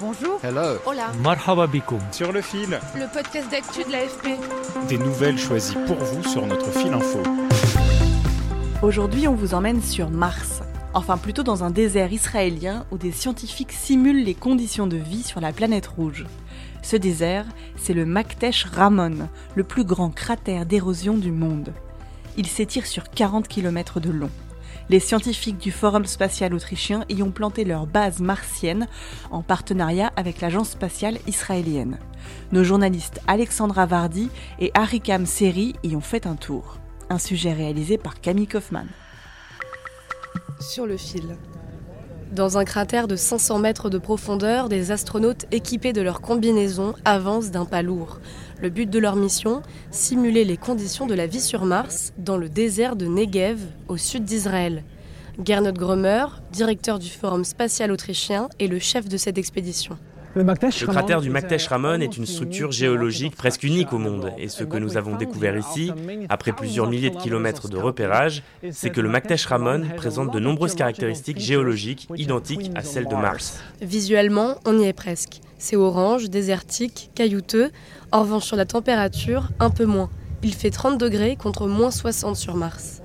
Bonjour. 0.00 0.40
Hello. 0.42 0.78
Hola. 0.86 1.12
Marhaba 1.22 1.68
Sur 2.10 2.32
le 2.32 2.40
fil, 2.40 2.80
Le 2.94 3.12
podcast 3.12 3.50
d'actu 3.50 3.84
de 3.84 3.92
l'AFP. 3.92 4.28
des 4.88 4.96
nouvelles 4.96 5.36
choisies 5.36 5.76
pour 5.86 5.96
vous 5.96 6.24
sur 6.26 6.46
notre 6.46 6.70
fil 6.70 6.90
info. 6.94 7.22
Aujourd'hui, 8.82 9.28
on 9.28 9.34
vous 9.34 9.52
emmène 9.52 9.82
sur 9.82 10.08
Mars. 10.08 10.62
Enfin, 10.94 11.18
plutôt 11.18 11.42
dans 11.42 11.64
un 11.64 11.70
désert 11.70 12.14
israélien 12.14 12.86
où 12.90 12.96
des 12.96 13.12
scientifiques 13.12 13.72
simulent 13.72 14.24
les 14.24 14.34
conditions 14.34 14.86
de 14.86 14.96
vie 14.96 15.22
sur 15.22 15.38
la 15.42 15.52
planète 15.52 15.88
rouge. 15.88 16.24
Ce 16.80 16.96
désert, 16.96 17.44
c'est 17.76 17.92
le 17.92 18.06
Maktesh 18.06 18.64
Ramon, 18.72 19.28
le 19.54 19.64
plus 19.64 19.84
grand 19.84 20.08
cratère 20.08 20.64
d'érosion 20.64 21.18
du 21.18 21.30
monde. 21.30 21.74
Il 22.38 22.46
s'étire 22.46 22.86
sur 22.86 23.10
40 23.10 23.48
km 23.48 24.00
de 24.00 24.10
long. 24.10 24.30
Les 24.88 25.00
scientifiques 25.00 25.58
du 25.58 25.70
Forum 25.70 26.04
spatial 26.04 26.54
autrichien 26.54 27.04
y 27.08 27.22
ont 27.22 27.30
planté 27.30 27.64
leur 27.64 27.86
base 27.86 28.20
martienne 28.20 28.88
en 29.30 29.42
partenariat 29.42 30.12
avec 30.16 30.40
l'agence 30.40 30.70
spatiale 30.70 31.18
israélienne. 31.26 31.98
Nos 32.52 32.64
journalistes 32.64 33.20
Alexandra 33.26 33.86
Vardy 33.86 34.30
et 34.58 34.70
Harikam 34.74 35.26
Seri 35.26 35.74
y 35.82 35.94
ont 35.96 36.00
fait 36.00 36.26
un 36.26 36.36
tour. 36.36 36.78
Un 37.08 37.18
sujet 37.18 37.52
réalisé 37.52 37.98
par 37.98 38.20
Camille 38.20 38.46
Kaufmann. 38.46 38.88
Sur 40.60 40.86
le 40.86 40.96
fil. 40.96 41.36
Dans 42.32 42.58
un 42.58 42.64
cratère 42.64 43.08
de 43.08 43.16
500 43.16 43.58
mètres 43.58 43.90
de 43.90 43.98
profondeur, 43.98 44.68
des 44.68 44.92
astronautes 44.92 45.46
équipés 45.50 45.92
de 45.92 46.00
leur 46.00 46.20
combinaison 46.20 46.94
avancent 47.04 47.50
d'un 47.50 47.64
pas 47.64 47.82
lourd. 47.82 48.20
Le 48.62 48.70
but 48.70 48.88
de 48.88 49.00
leur 49.00 49.16
mission 49.16 49.62
Simuler 49.90 50.44
les 50.44 50.56
conditions 50.56 51.08
de 51.08 51.14
la 51.14 51.26
vie 51.26 51.40
sur 51.40 51.64
Mars, 51.64 52.12
dans 52.18 52.36
le 52.36 52.48
désert 52.48 52.94
de 52.94 53.06
Negev, 53.06 53.58
au 53.88 53.96
sud 53.96 54.24
d'Israël. 54.24 54.84
Gernot 55.44 55.72
Grömer, 55.72 56.26
directeur 56.52 57.00
du 57.00 57.08
Forum 57.08 57.44
spatial 57.44 57.90
autrichien, 57.90 58.48
est 58.60 58.68
le 58.68 58.78
chef 58.78 59.08
de 59.08 59.16
cette 59.16 59.36
expédition. 59.36 59.98
Le 60.36 60.86
cratère 60.86 61.20
du 61.20 61.28
Maktesh 61.28 61.66
Ramon 61.66 62.00
est 62.00 62.16
une 62.16 62.24
structure 62.24 62.70
géologique 62.70 63.34
presque 63.34 63.64
unique 63.64 63.92
au 63.92 63.98
monde. 63.98 64.32
Et 64.38 64.46
ce 64.46 64.62
que 64.62 64.76
nous 64.76 64.96
avons 64.96 65.16
découvert 65.16 65.56
ici, 65.56 65.90
après 66.28 66.52
plusieurs 66.52 66.88
milliers 66.88 67.10
de 67.10 67.16
kilomètres 67.16 67.68
de 67.68 67.76
repérage, 67.76 68.44
c'est 68.70 68.90
que 68.90 69.00
le 69.00 69.08
Maktesh 69.08 69.46
Ramon 69.46 69.82
présente 69.96 70.32
de 70.32 70.38
nombreuses 70.38 70.76
caractéristiques 70.76 71.40
géologiques 71.40 72.08
identiques 72.16 72.70
à 72.76 72.82
celles 72.82 73.08
de 73.08 73.14
Mars. 73.16 73.58
Visuellement, 73.82 74.54
on 74.66 74.78
y 74.78 74.84
est 74.84 74.92
presque. 74.92 75.40
C'est 75.58 75.76
orange, 75.76 76.30
désertique, 76.30 77.10
caillouteux. 77.16 77.70
En 78.12 78.22
revanche, 78.22 78.44
sur 78.44 78.56
la 78.56 78.66
température, 78.66 79.48
un 79.58 79.70
peu 79.70 79.84
moins. 79.84 80.10
Il 80.44 80.54
fait 80.54 80.70
30 80.70 80.96
degrés 80.98 81.34
contre 81.36 81.66
moins 81.66 81.90
60 81.90 82.36
sur 82.36 82.54
Mars. 82.54 82.99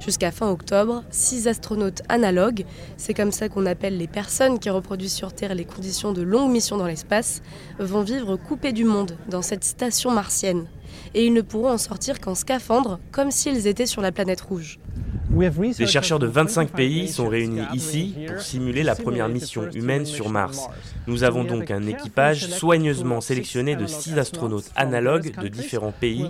Jusqu'à 0.00 0.30
fin 0.30 0.48
octobre, 0.48 1.04
six 1.10 1.46
astronautes 1.46 2.02
analogues, 2.08 2.64
c'est 2.96 3.12
comme 3.12 3.32
ça 3.32 3.50
qu'on 3.50 3.66
appelle 3.66 3.98
les 3.98 4.06
personnes 4.06 4.58
qui 4.58 4.70
reproduisent 4.70 5.12
sur 5.12 5.34
Terre 5.34 5.54
les 5.54 5.66
conditions 5.66 6.12
de 6.12 6.22
longues 6.22 6.50
missions 6.50 6.78
dans 6.78 6.86
l'espace, 6.86 7.42
vont 7.78 8.02
vivre 8.02 8.36
coupés 8.36 8.72
du 8.72 8.84
monde 8.84 9.18
dans 9.28 9.42
cette 9.42 9.62
station 9.62 10.10
martienne. 10.10 10.66
Et 11.14 11.26
ils 11.26 11.34
ne 11.34 11.42
pourront 11.42 11.72
en 11.72 11.78
sortir 11.78 12.18
qu'en 12.18 12.34
scaphandre, 12.34 12.98
comme 13.12 13.30
s'ils 13.30 13.66
étaient 13.66 13.84
sur 13.84 14.00
la 14.00 14.10
planète 14.10 14.40
rouge. 14.40 14.78
Des 15.40 15.86
chercheurs 15.86 16.18
de 16.18 16.26
25 16.26 16.70
pays 16.70 17.08
sont 17.08 17.26
réunis 17.28 17.62
ici 17.72 18.14
pour 18.26 18.42
simuler 18.42 18.82
la 18.82 18.94
première 18.94 19.28
mission 19.30 19.70
humaine 19.72 20.04
sur 20.04 20.28
Mars. 20.28 20.68
Nous 21.06 21.24
avons 21.24 21.44
donc 21.44 21.70
un 21.70 21.86
équipage 21.86 22.46
soigneusement 22.48 23.22
sélectionné 23.22 23.74
de 23.74 23.86
six 23.86 24.18
astronautes 24.18 24.70
analogues 24.76 25.32
de 25.40 25.48
différents 25.48 25.94
pays 25.98 26.26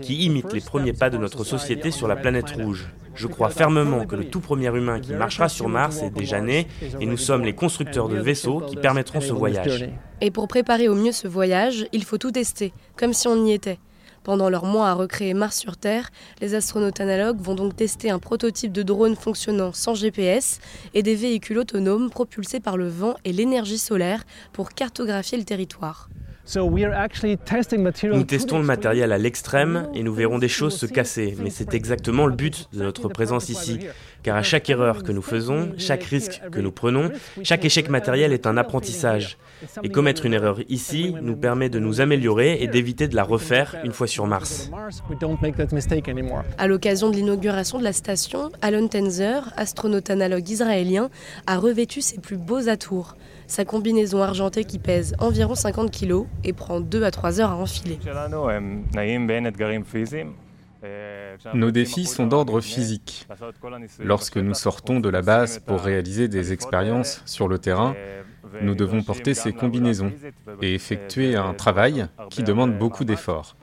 qui 0.00 0.24
imitent 0.24 0.54
les 0.54 0.62
premiers 0.62 0.94
pas 0.94 1.10
de 1.10 1.18
notre 1.18 1.44
société 1.44 1.90
sur 1.90 2.08
la 2.08 2.16
planète 2.16 2.52
rouge. 2.52 2.88
Je 3.14 3.26
crois 3.26 3.50
fermement 3.50 4.06
que 4.06 4.16
le 4.16 4.24
tout 4.24 4.40
premier 4.40 4.74
humain 4.74 4.98
qui 4.98 5.12
marchera 5.12 5.50
sur 5.50 5.68
Mars 5.68 6.02
est 6.02 6.10
déjà 6.10 6.40
né 6.40 6.66
et 7.00 7.06
nous 7.06 7.18
sommes 7.18 7.44
les 7.44 7.52
constructeurs 7.52 8.08
de 8.08 8.16
vaisseaux 8.16 8.60
qui 8.60 8.76
permettront 8.76 9.20
ce 9.20 9.32
voyage. 9.32 9.90
Et 10.22 10.30
pour 10.30 10.48
préparer 10.48 10.88
au 10.88 10.94
mieux 10.94 11.12
ce 11.12 11.28
voyage, 11.28 11.86
il 11.92 12.02
faut 12.02 12.18
tout 12.18 12.30
tester, 12.30 12.72
comme 12.96 13.12
si 13.12 13.28
on 13.28 13.44
y 13.44 13.52
était. 13.52 13.78
Pendant 14.24 14.48
leur 14.48 14.64
mois 14.64 14.88
à 14.88 14.94
recréer 14.94 15.34
Mars 15.34 15.58
sur 15.58 15.76
Terre, 15.76 16.10
les 16.40 16.54
astronautes 16.54 16.98
analogues 16.98 17.40
vont 17.42 17.54
donc 17.54 17.76
tester 17.76 18.08
un 18.08 18.18
prototype 18.18 18.72
de 18.72 18.82
drone 18.82 19.16
fonctionnant 19.16 19.74
sans 19.74 19.94
GPS 19.94 20.60
et 20.94 21.02
des 21.02 21.14
véhicules 21.14 21.58
autonomes 21.58 22.08
propulsés 22.08 22.58
par 22.58 22.78
le 22.78 22.88
vent 22.88 23.16
et 23.26 23.34
l'énergie 23.34 23.76
solaire 23.76 24.24
pour 24.54 24.70
cartographier 24.70 25.36
le 25.36 25.44
territoire. 25.44 26.08
Nous 26.46 28.24
testons 28.24 28.58
le 28.58 28.64
matériel 28.64 29.12
à 29.12 29.18
l'extrême 29.18 29.88
et 29.94 30.02
nous 30.02 30.12
verrons 30.12 30.38
des 30.38 30.48
choses 30.48 30.76
se 30.76 30.84
casser, 30.84 31.36
mais 31.42 31.48
c'est 31.48 31.72
exactement 31.72 32.26
le 32.26 32.34
but 32.34 32.68
de 32.72 32.82
notre 32.82 33.08
présence 33.08 33.48
ici. 33.48 33.80
Car 34.22 34.36
à 34.36 34.42
chaque 34.42 34.68
erreur 34.68 35.02
que 35.02 35.12
nous 35.12 35.22
faisons, 35.22 35.72
chaque 35.78 36.04
risque 36.04 36.42
que 36.52 36.60
nous 36.60 36.72
prenons, 36.72 37.10
chaque 37.42 37.64
échec 37.64 37.88
matériel 37.88 38.32
est 38.32 38.46
un 38.46 38.56
apprentissage. 38.56 39.38
Et 39.82 39.88
commettre 39.88 40.26
une 40.26 40.34
erreur 40.34 40.58
ici 40.68 41.14
nous 41.22 41.36
permet 41.36 41.70
de 41.70 41.78
nous 41.78 42.00
améliorer 42.00 42.62
et 42.62 42.66
d'éviter 42.66 43.08
de 43.08 43.16
la 43.16 43.22
refaire 43.22 43.76
une 43.84 43.92
fois 43.92 44.06
sur 44.06 44.26
Mars. 44.26 44.70
À 46.58 46.66
l'occasion 46.66 47.10
de 47.10 47.16
l'inauguration 47.16 47.78
de 47.78 47.84
la 47.84 47.92
station, 47.92 48.50
Alon 48.60 48.88
Tenzer, 48.88 49.52
astronaute 49.56 50.10
analogue 50.10 50.48
israélien, 50.48 51.10
a 51.46 51.58
revêtu 51.58 52.02
ses 52.02 52.18
plus 52.18 52.36
beaux 52.36 52.68
atours. 52.68 53.16
Sa 53.46 53.64
combinaison 53.64 54.22
argentée 54.22 54.64
qui 54.64 54.78
pèse 54.78 55.14
environ 55.18 55.54
50 55.54 55.90
kg 55.90 56.24
et 56.42 56.52
prend 56.52 56.80
2 56.80 57.04
à 57.04 57.10
3 57.10 57.40
heures 57.40 57.50
à 57.50 57.56
enfiler. 57.56 57.98
Nos 61.54 61.70
défis 61.70 62.04
sont 62.04 62.26
d'ordre 62.26 62.60
physique. 62.60 63.26
Lorsque 64.00 64.36
nous 64.36 64.54
sortons 64.54 65.00
de 65.00 65.08
la 65.08 65.22
base 65.22 65.58
pour 65.58 65.80
réaliser 65.80 66.28
des 66.28 66.52
expériences 66.52 67.22
sur 67.24 67.48
le 67.48 67.58
terrain, 67.58 67.94
nous 68.62 68.74
devons 68.74 69.02
porter 69.02 69.34
ces 69.34 69.52
combinaisons 69.52 70.12
et 70.62 70.74
effectuer 70.74 71.36
un 71.36 71.54
travail 71.54 72.06
qui 72.30 72.42
demande 72.42 72.78
beaucoup 72.78 73.04
d'efforts. 73.04 73.56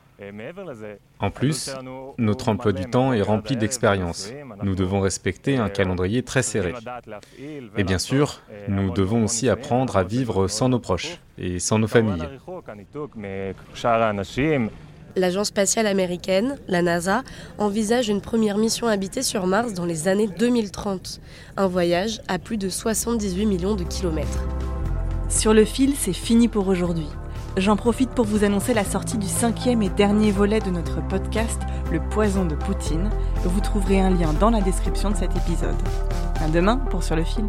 En 1.19 1.31
plus, 1.31 1.71
notre 2.17 2.49
emploi 2.49 2.73
du 2.73 2.85
temps 2.85 3.13
est 3.13 3.21
rempli 3.21 3.57
d'expériences. 3.57 4.31
Nous 4.61 4.75
devons 4.75 4.99
respecter 4.99 5.57
un 5.57 5.69
calendrier 5.69 6.21
très 6.21 6.43
serré. 6.43 6.73
Et 7.77 7.83
bien 7.83 7.97
sûr, 7.97 8.41
nous 8.67 8.91
devons 8.91 9.23
aussi 9.23 9.49
apprendre 9.49 9.97
à 9.97 10.03
vivre 10.03 10.47
sans 10.47 10.69
nos 10.69 10.79
proches 10.79 11.19
et 11.37 11.59
sans 11.59 11.79
nos 11.79 11.87
familles. 11.87 12.27
L'agence 15.15 15.47
spatiale 15.47 15.87
américaine, 15.87 16.57
la 16.67 16.81
NASA, 16.81 17.23
envisage 17.57 18.07
une 18.07 18.21
première 18.21 18.57
mission 18.57 18.87
habitée 18.87 19.23
sur 19.23 19.45
Mars 19.45 19.73
dans 19.73 19.85
les 19.85 20.07
années 20.07 20.27
2030. 20.27 21.19
Un 21.57 21.67
voyage 21.67 22.21
à 22.27 22.39
plus 22.39 22.57
de 22.57 22.69
78 22.69 23.45
millions 23.45 23.75
de 23.75 23.83
kilomètres. 23.83 24.45
Sur 25.29 25.53
le 25.53 25.65
fil, 25.65 25.95
c'est 25.95 26.13
fini 26.13 26.47
pour 26.47 26.67
aujourd'hui. 26.67 27.07
J'en 27.57 27.75
profite 27.75 28.11
pour 28.11 28.25
vous 28.25 28.45
annoncer 28.45 28.73
la 28.73 28.85
sortie 28.85 29.17
du 29.17 29.27
cinquième 29.27 29.81
et 29.81 29.89
dernier 29.89 30.31
volet 30.31 30.61
de 30.61 30.69
notre 30.69 31.05
podcast 31.07 31.61
Le 31.91 31.99
poison 31.99 32.45
de 32.45 32.55
Poutine. 32.55 33.09
Vous 33.43 33.59
trouverez 33.59 33.99
un 33.99 34.09
lien 34.09 34.31
dans 34.33 34.49
la 34.49 34.61
description 34.61 35.11
de 35.11 35.17
cet 35.17 35.35
épisode. 35.35 35.75
À 36.39 36.47
demain 36.47 36.77
pour 36.77 37.03
Sur 37.03 37.17
le 37.17 37.25
fil. 37.25 37.45